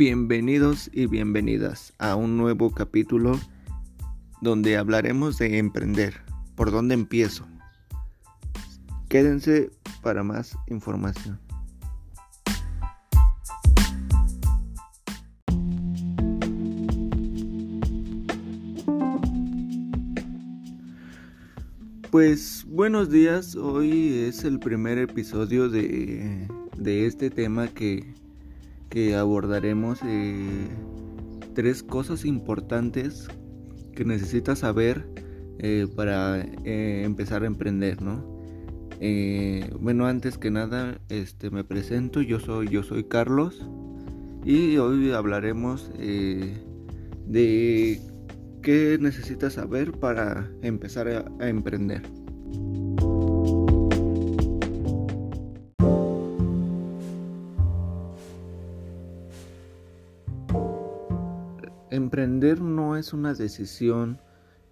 [0.00, 3.38] Bienvenidos y bienvenidas a un nuevo capítulo
[4.40, 6.14] donde hablaremos de emprender.
[6.54, 7.46] ¿Por dónde empiezo?
[9.10, 11.38] Quédense para más información.
[22.10, 28.14] Pues buenos días, hoy es el primer episodio de, de este tema que,
[28.90, 30.68] que abordaremos eh,
[31.54, 33.28] tres cosas importantes
[33.94, 35.06] que necesitas saber
[35.58, 38.38] eh, para eh, empezar a emprender, ¿no?
[39.80, 42.20] bueno, antes que nada, este, me presento.
[42.20, 43.66] Yo soy, yo soy Carlos
[44.44, 47.98] y hoy hablaremos de
[48.60, 52.02] qué necesitas saber para empezar a emprender.
[61.90, 64.20] Emprender no es una decisión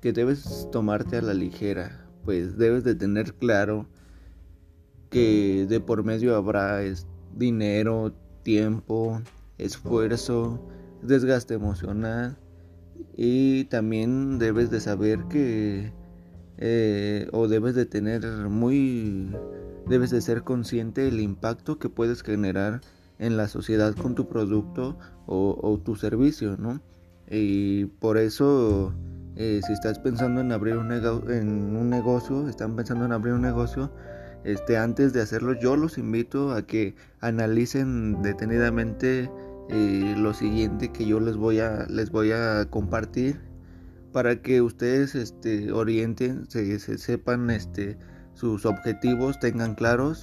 [0.00, 3.86] que debes tomarte a la ligera, pues debes de tener claro
[5.10, 6.80] que de por medio habrá
[7.36, 8.12] dinero,
[8.42, 9.22] tiempo,
[9.58, 10.60] esfuerzo,
[11.02, 12.36] desgaste emocional
[13.16, 15.92] y también debes de saber que
[16.58, 19.36] eh, o debes de tener muy
[19.86, 22.80] debes de ser consciente del impacto que puedes generar
[23.20, 26.80] en la sociedad con tu producto o, o tu servicio, ¿no?
[27.30, 28.92] Y por eso,
[29.36, 33.42] eh, si estás pensando en abrir un, en un negocio, están pensando en abrir un
[33.42, 33.90] negocio,
[34.44, 39.30] este, antes de hacerlo, yo los invito a que analicen detenidamente
[39.70, 43.40] eh, lo siguiente que yo les voy a, les voy a compartir
[44.12, 47.96] para que ustedes este, orienten, se, sepan este,
[48.34, 50.22] sus objetivos, tengan claros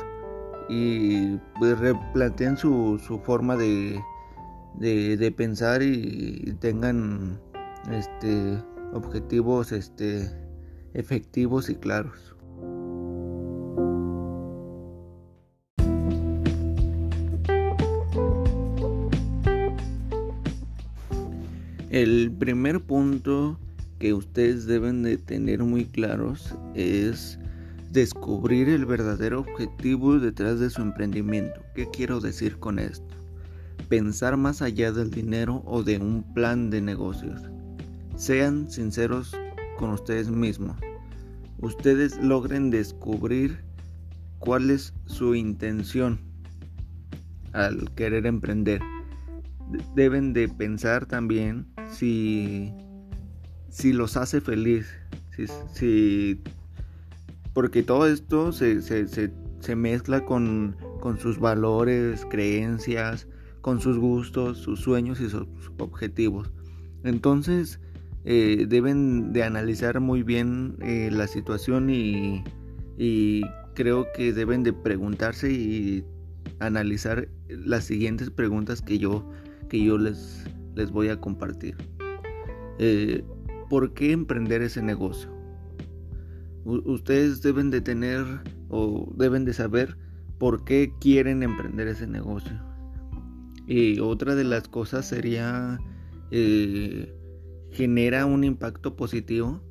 [0.69, 3.99] y pues, replanteen su, su forma de,
[4.75, 7.39] de, pensar y tengan
[7.91, 8.57] este
[8.93, 10.29] objetivos este
[10.93, 12.35] efectivos y claros.
[21.89, 23.59] El primer punto
[23.99, 27.37] que ustedes deben de tener muy claros es
[27.91, 31.61] descubrir el verdadero objetivo detrás de su emprendimiento.
[31.75, 33.20] ¿Qué quiero decir con esto?
[33.91, 37.41] Pensar más allá del dinero o de un plan de negocios.
[38.15, 39.35] Sean sinceros
[39.77, 40.77] con ustedes mismos.
[41.57, 43.59] Ustedes logren descubrir
[44.39, 46.21] cuál es su intención
[47.51, 48.79] al querer emprender.
[49.93, 52.73] Deben de pensar también si,
[53.67, 54.87] si los hace feliz.
[55.73, 56.41] Si,
[57.51, 63.27] porque todo esto se, se, mezcla con, con sus valores, creencias,
[63.61, 66.51] con sus gustos, sus sueños y sus objetivos.
[67.03, 67.79] Entonces
[68.23, 72.43] eh, deben de analizar muy bien eh, la situación y,
[73.73, 76.03] creo que deben de preguntarse y
[76.59, 79.27] analizar las siguientes preguntas que yo,
[79.69, 80.45] que yo les,
[80.75, 81.75] les voy a compartir.
[82.77, 83.23] Eh,
[83.69, 85.31] ¿Por qué emprender ese negocio?
[86.63, 88.23] ustedes deben de tener
[88.69, 89.97] o deben de saber
[90.37, 92.70] por qué quieren emprender ese negocio.
[93.67, 95.79] Y otra de las cosas sería
[96.31, 97.13] eh,
[97.71, 99.61] genera un impacto positivo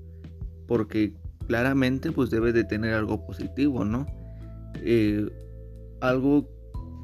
[0.66, 1.14] porque
[1.46, 4.06] claramente pues debe de tener algo positivo, ¿no?
[4.76, 5.28] Eh,
[6.00, 6.48] algo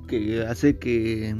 [0.07, 1.35] que hace que,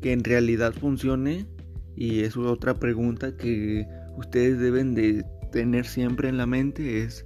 [0.00, 1.46] que en realidad funcione
[1.94, 3.86] y es otra pregunta que
[4.16, 7.24] ustedes deben de tener siempre en la mente es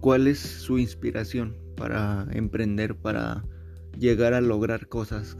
[0.00, 3.44] cuál es su inspiración para emprender, para
[3.98, 5.36] llegar a lograr cosas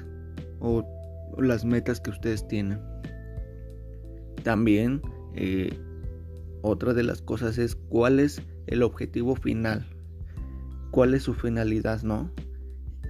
[0.61, 0.85] o
[1.39, 2.81] las metas que ustedes tienen.
[4.43, 5.03] También
[5.35, 5.71] eh,
[6.63, 9.87] otra de las cosas es cuál es el objetivo final,
[10.91, 12.31] cuál es su finalidad, ¿no?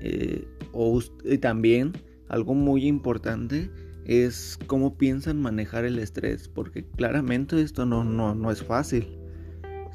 [0.00, 1.00] Eh, o
[1.40, 1.92] también
[2.28, 3.70] algo muy importante
[4.04, 9.18] es cómo piensan manejar el estrés, porque claramente esto no, no, no es fácil.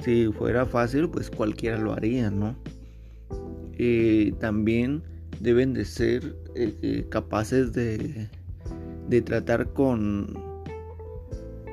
[0.03, 2.55] Si fuera fácil, pues cualquiera lo haría, ¿no?
[3.77, 5.03] Eh, también
[5.39, 6.35] deben de ser
[7.09, 8.29] capaces de,
[9.09, 10.33] de tratar con,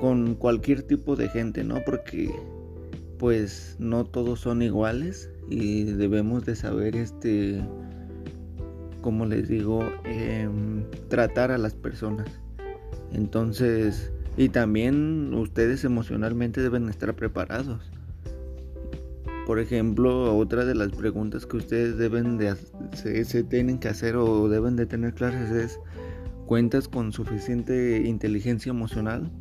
[0.01, 1.83] con cualquier tipo de gente, ¿no?
[1.85, 2.31] Porque
[3.19, 7.63] pues no todos son iguales y debemos de saber este
[9.01, 12.29] como les digo em, tratar a las personas
[13.13, 17.91] entonces y también ustedes emocionalmente deben estar preparados
[19.49, 22.55] por ejemplo, otra de las preguntas que ustedes deben de
[22.93, 25.81] se, tienen que hacer o deben de tener claras es
[26.45, 29.33] ¿Cuentas con suficiente inteligencia emocional?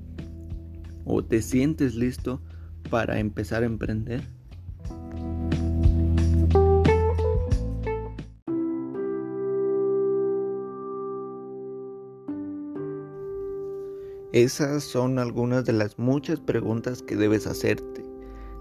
[1.03, 2.41] ¿O te sientes listo
[2.89, 4.23] para empezar a emprender?
[14.31, 18.06] Esas son algunas de las muchas preguntas que debes hacerte.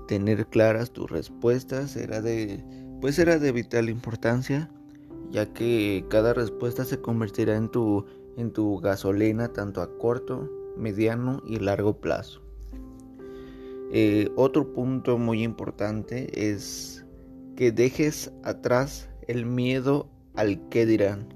[0.06, 2.62] Tener claras tus respuestas era de
[3.00, 4.70] pues era de vital importancia,
[5.30, 8.06] ya que cada respuesta se convertirá en tu
[8.36, 12.42] en tu gasolina tanto a corto, mediano y largo plazo.
[13.92, 17.04] Eh, otro punto muy importante es
[17.56, 21.28] que dejes atrás el miedo al que dirán.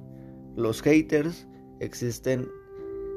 [0.57, 1.47] Los haters
[1.79, 2.49] existen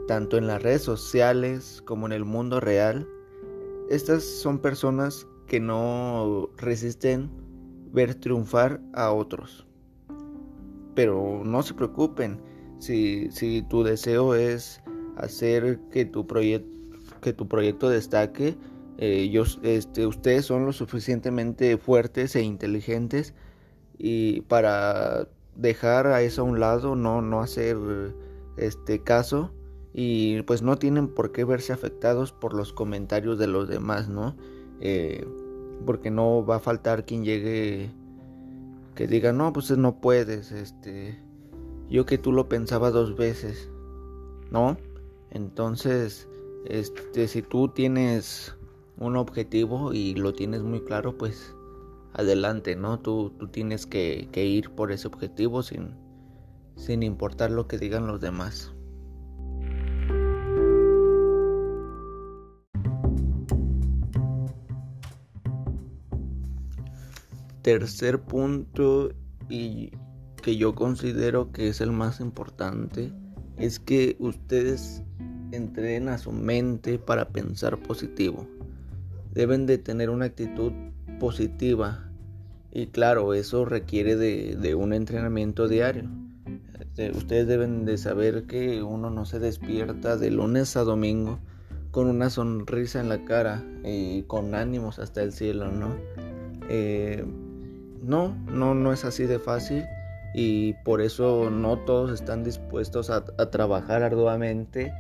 [0.07, 3.07] tanto en las redes sociales como en el mundo real.
[3.89, 7.30] Estas son personas que no resisten
[7.92, 9.68] ver triunfar a otros.
[10.95, 12.42] Pero no se preocupen,
[12.80, 14.81] si, si tu deseo es
[15.16, 16.25] hacer que tu,
[17.22, 18.57] que tu proyecto destaque,
[18.98, 19.31] eh,
[19.63, 23.34] este, ustedes son lo suficientemente fuertes e inteligentes
[23.98, 27.78] y para dejar a eso a un lado, no, no hacer
[28.57, 29.51] este caso
[29.94, 34.36] y pues no tienen por qué verse afectados por los comentarios de los demás, ¿no?
[34.81, 35.25] Eh,
[35.86, 37.92] porque no va a faltar quien llegue
[38.96, 41.20] que diga, no, pues no puedes, este,
[41.90, 43.70] yo que tú lo pensaba dos veces,
[44.52, 44.78] ¿no?
[45.31, 46.28] Entonces,
[46.66, 48.56] este, si tú tienes
[48.98, 51.56] un objetivo y lo tienes muy claro, pues
[52.14, 53.00] adelante, ¿no?
[53.00, 55.96] Tú, tú tienes que, que ir por ese objetivo sin,
[56.75, 58.73] sin importar lo que digan los demás.
[67.63, 69.12] Tercer punto
[69.50, 69.92] y
[70.42, 73.12] que yo considero que es el más importante
[73.57, 75.01] es que ustedes
[75.51, 78.48] entrenen a su mente para pensar positivo.
[79.33, 80.74] Deben de tener una actitud
[81.19, 82.10] positiva
[82.71, 86.10] y claro, eso requiere de, un entrenamiento diario.
[86.98, 91.39] Eh, ustedes deben de saber que uno no se despierta de lunes a domingo
[91.92, 95.95] con una sonrisa en la cara y con ánimos hasta el cielo, ¿no?
[96.69, 97.24] Eh,
[98.03, 99.85] no, no, no es así de fácil
[100.33, 104.91] y por eso no todos están dispuestos a, trabajar arduamente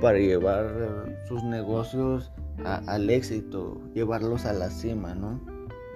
[0.00, 2.30] para llevar sus negocios
[2.64, 5.40] al éxito, llevarlos a la cima, ¿no?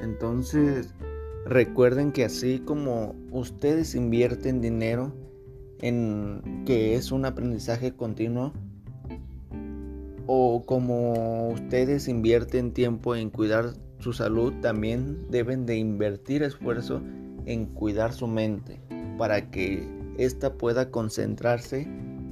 [0.01, 0.95] Entonces,
[1.45, 5.13] recuerden que así como ustedes invierten dinero
[5.81, 8.53] en que es un aprendizaje continuo,
[10.27, 13.75] o como ustedes invierten tiempo en cuidar
[14.05, 17.01] su salud, también deben de invertir esfuerzo
[17.47, 18.79] en cuidar su mente
[19.17, 21.89] para que ésta pueda concentrarse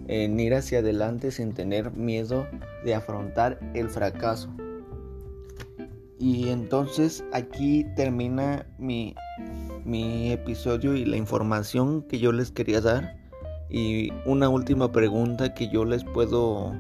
[0.07, 2.47] en ir hacia adelante sin tener miedo
[2.85, 4.51] de afrontar el fracaso.
[6.19, 9.15] Y entonces aquí termina mi,
[9.87, 13.17] mi episodio y la información que yo les quería dar.
[13.71, 16.75] Y una última pregunta que yo les puedo,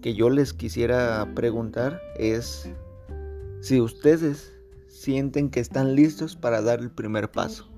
[0.00, 2.70] que yo les quisiera preguntar es
[3.66, 4.52] si ustedes
[4.86, 7.68] sienten que están listos para dar el primer paso.